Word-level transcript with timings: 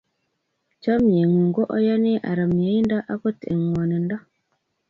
Chomye 0.81 1.21
ng'ung' 1.27 1.53
ko 1.55 1.63
yoni 1.87 2.13
aro 2.29 2.43
myeindo 2.53 2.97
angot 3.11 3.37
eng' 3.51 3.65
ng'wonindo 3.69 4.17